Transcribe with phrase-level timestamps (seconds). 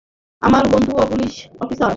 [0.41, 1.89] আমার বন্ধুও police officer.